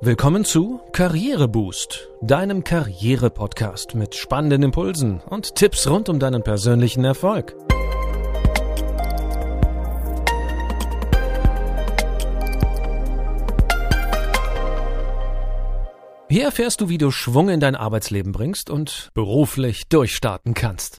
[0.00, 7.56] Willkommen zu Karriereboost, deinem Karriere-Podcast mit spannenden Impulsen und Tipps rund um deinen persönlichen Erfolg.
[16.28, 20.98] Hier erfährst du, wie du Schwung in dein Arbeitsleben bringst und beruflich durchstarten kannst.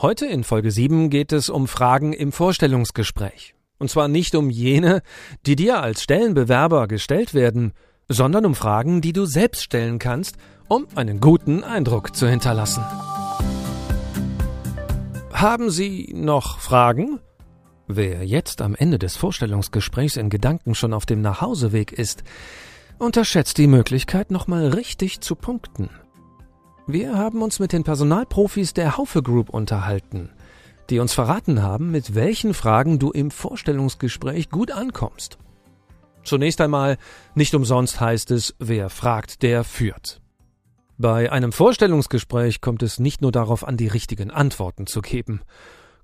[0.00, 3.54] Heute in Folge 7 geht es um Fragen im Vorstellungsgespräch.
[3.78, 5.02] Und zwar nicht um jene,
[5.44, 7.74] die dir als Stellenbewerber gestellt werden,
[8.08, 10.36] sondern um Fragen, die du selbst stellen kannst,
[10.68, 12.82] um einen guten Eindruck zu hinterlassen.
[15.32, 17.20] Haben Sie noch Fragen?
[17.86, 22.24] Wer jetzt am Ende des Vorstellungsgesprächs in Gedanken schon auf dem Nachhauseweg ist,
[22.98, 25.88] unterschätzt die Möglichkeit, nochmal richtig zu punkten.
[26.86, 30.30] Wir haben uns mit den Personalprofis der Haufe Group unterhalten,
[30.90, 35.38] die uns verraten haben, mit welchen Fragen du im Vorstellungsgespräch gut ankommst.
[36.28, 36.98] Zunächst einmal,
[37.34, 40.20] nicht umsonst heißt es, wer fragt, der führt.
[40.98, 45.40] Bei einem Vorstellungsgespräch kommt es nicht nur darauf an, die richtigen Antworten zu geben.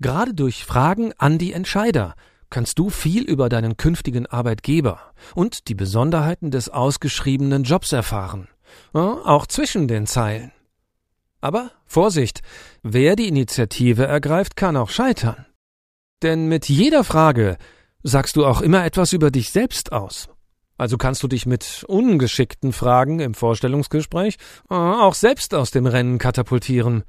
[0.00, 2.14] Gerade durch Fragen an die Entscheider
[2.48, 5.00] kannst du viel über deinen künftigen Arbeitgeber
[5.34, 8.48] und die Besonderheiten des ausgeschriebenen Jobs erfahren.
[8.94, 10.50] Auch zwischen den Zeilen.
[11.42, 12.40] Aber Vorsicht,
[12.82, 15.44] wer die Initiative ergreift, kann auch scheitern.
[16.22, 17.58] Denn mit jeder Frage
[18.06, 20.28] sagst du auch immer etwas über dich selbst aus.
[20.78, 24.36] Also kannst du dich mit ungeschickten Fragen im Vorstellungsgespräch
[24.70, 27.04] äh, auch selbst aus dem Rennen katapultieren.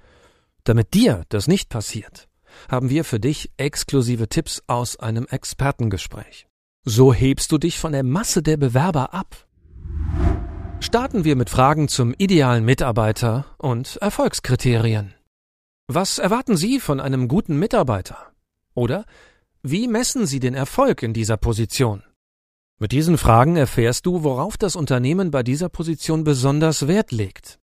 [0.63, 2.27] Damit dir das nicht passiert,
[2.69, 6.47] haben wir für dich exklusive Tipps aus einem Expertengespräch.
[6.83, 9.45] So hebst du dich von der Masse der Bewerber ab.
[10.79, 15.13] Starten wir mit Fragen zum idealen Mitarbeiter und Erfolgskriterien.
[15.87, 18.17] Was erwarten Sie von einem guten Mitarbeiter?
[18.73, 19.05] Oder
[19.69, 22.03] wie messen Sie den Erfolg in dieser Position?
[22.79, 27.59] Mit diesen Fragen erfährst du, worauf das Unternehmen bei dieser Position besonders Wert legt.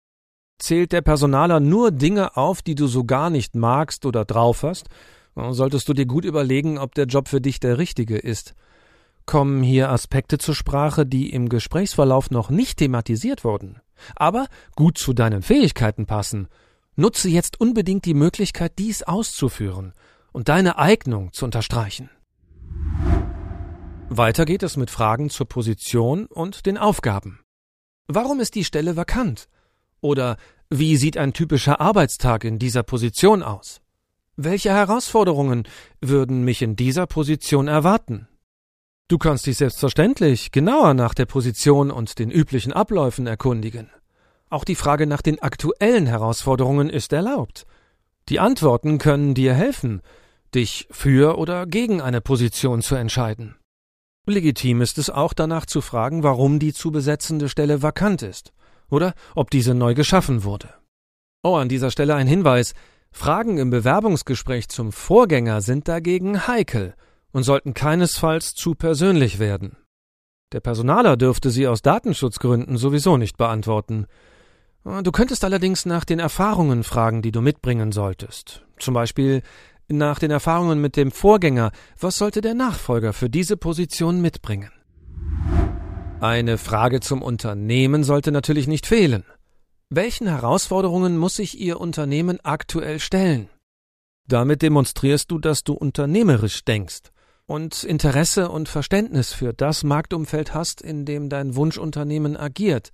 [0.59, 4.89] Zählt der Personaler nur Dinge auf, die du so gar nicht magst oder drauf hast,
[5.35, 8.55] solltest du dir gut überlegen, ob der Job für dich der richtige ist.
[9.27, 13.81] Kommen hier Aspekte zur Sprache, die im Gesprächsverlauf noch nicht thematisiert wurden,
[14.17, 16.49] aber gut zu deinen Fähigkeiten passen,
[16.97, 19.93] nutze jetzt unbedingt die Möglichkeit, dies auszuführen
[20.33, 22.11] und deine Eignung zu unterstreichen.
[24.09, 27.41] Weiter geht es mit Fragen zur Position und den Aufgaben.
[28.09, 29.49] Warum ist die Stelle vakant?
[30.01, 30.37] Oder
[30.69, 33.81] wie sieht ein typischer Arbeitstag in dieser Position aus?
[34.37, 35.65] Welche Herausforderungen
[36.01, 38.29] würden mich in dieser Position erwarten?
[39.09, 43.91] Du kannst dich selbstverständlich genauer nach der Position und den üblichen Abläufen erkundigen.
[44.49, 47.67] Auch die Frage nach den aktuellen Herausforderungen ist erlaubt.
[48.33, 50.01] Die Antworten können dir helfen,
[50.55, 53.57] dich für oder gegen eine Position zu entscheiden.
[54.25, 58.55] Legitim ist es auch danach zu fragen, warum die zu besetzende Stelle vakant ist
[58.89, 60.71] oder ob diese neu geschaffen wurde.
[61.43, 62.73] Oh, an dieser Stelle ein Hinweis.
[63.11, 66.95] Fragen im Bewerbungsgespräch zum Vorgänger sind dagegen heikel
[67.33, 69.77] und sollten keinesfalls zu persönlich werden.
[70.53, 74.07] Der Personaler dürfte sie aus Datenschutzgründen sowieso nicht beantworten.
[74.85, 78.65] Du könntest allerdings nach den Erfahrungen fragen, die du mitbringen solltest.
[78.79, 79.43] Zum Beispiel,
[79.89, 81.71] nach den Erfahrungen mit dem Vorgänger,
[82.01, 84.71] was sollte der Nachfolger für diese Position mitbringen?
[86.21, 89.25] Eine Frage zum Unternehmen sollte natürlich nicht fehlen.
[89.89, 93.49] Welchen Herausforderungen muss sich Ihr Unternehmen aktuell stellen?
[94.27, 97.11] Damit demonstrierst du, dass du unternehmerisch denkst
[97.47, 102.91] und Interesse und Verständnis für das Marktumfeld hast, in dem dein Wunschunternehmen agiert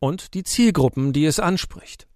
[0.00, 2.08] und die Zielgruppen, die es anspricht.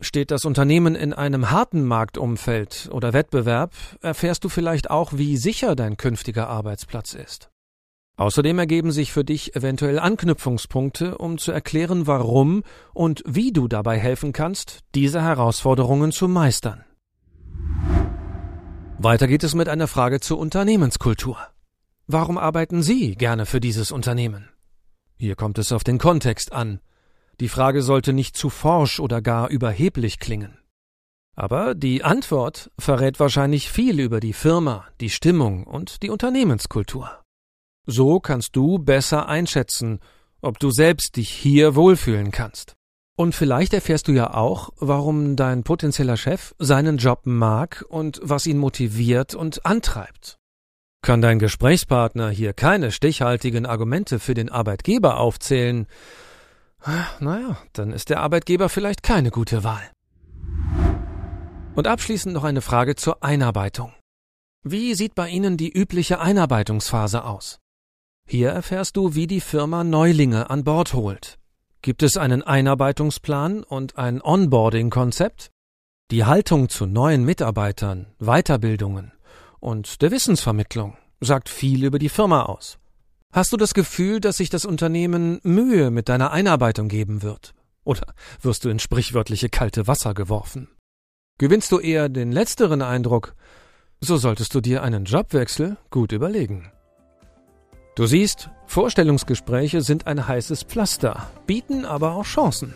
[0.00, 5.76] Steht das Unternehmen in einem harten Marktumfeld oder Wettbewerb, erfährst du vielleicht auch, wie sicher
[5.76, 7.50] dein künftiger Arbeitsplatz ist.
[8.16, 12.62] Außerdem ergeben sich für dich eventuell Anknüpfungspunkte, um zu erklären, warum
[12.92, 16.84] und wie du dabei helfen kannst, diese Herausforderungen zu meistern.
[18.98, 21.38] Weiter geht es mit einer Frage zur Unternehmenskultur.
[22.06, 24.50] Warum arbeiten Sie gerne für dieses Unternehmen?
[25.16, 26.80] Hier kommt es auf den Kontext an.
[27.40, 30.58] Die Frage sollte nicht zu forsch oder gar überheblich klingen.
[31.34, 37.10] Aber die Antwort verrät wahrscheinlich viel über die Firma, die Stimmung und die Unternehmenskultur.
[37.86, 40.00] So kannst du besser einschätzen,
[40.42, 42.74] ob du selbst dich hier wohlfühlen kannst.
[43.16, 48.46] Und vielleicht erfährst du ja auch, warum dein potenzieller Chef seinen Job mag und was
[48.46, 50.38] ihn motiviert und antreibt.
[51.02, 55.86] Kann dein Gesprächspartner hier keine stichhaltigen Argumente für den Arbeitgeber aufzählen,
[57.20, 59.90] naja, dann ist der Arbeitgeber vielleicht keine gute Wahl.
[61.74, 63.92] Und abschließend noch eine Frage zur Einarbeitung.
[64.62, 67.58] Wie sieht bei Ihnen die übliche Einarbeitungsphase aus?
[68.28, 71.38] Hier erfährst du, wie die Firma Neulinge an Bord holt.
[71.82, 75.50] Gibt es einen Einarbeitungsplan und ein Onboarding-Konzept?
[76.10, 79.12] Die Haltung zu neuen Mitarbeitern, Weiterbildungen
[79.60, 82.79] und der Wissensvermittlung sagt viel über die Firma aus.
[83.32, 87.54] Hast du das Gefühl, dass sich das Unternehmen Mühe mit deiner Einarbeitung geben wird?
[87.84, 88.12] Oder
[88.42, 90.66] wirst du in sprichwörtliche kalte Wasser geworfen?
[91.38, 93.36] Gewinnst du eher den letzteren Eindruck,
[94.00, 96.72] so solltest du dir einen Jobwechsel gut überlegen.
[97.94, 102.74] Du siehst, Vorstellungsgespräche sind ein heißes Pflaster, bieten aber auch Chancen.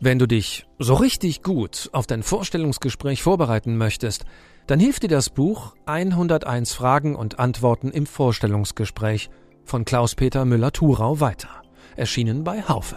[0.00, 4.24] Wenn du dich so richtig gut auf dein Vorstellungsgespräch vorbereiten möchtest,
[4.66, 9.30] dann hilft dir das Buch 101 Fragen und Antworten im Vorstellungsgespräch
[9.64, 11.62] von Klaus-Peter Müller-Thurau weiter,
[11.96, 12.96] erschienen bei Haufe.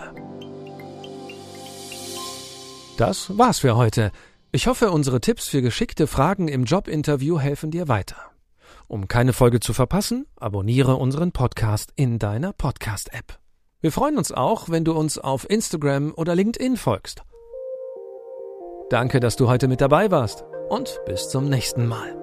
[2.97, 4.11] Das war's für heute.
[4.51, 8.17] Ich hoffe, unsere Tipps für geschickte Fragen im Jobinterview helfen dir weiter.
[8.87, 13.39] Um keine Folge zu verpassen, abonniere unseren Podcast in deiner Podcast-App.
[13.81, 17.23] Wir freuen uns auch, wenn du uns auf Instagram oder LinkedIn folgst.
[18.89, 22.22] Danke, dass du heute mit dabei warst und bis zum nächsten Mal.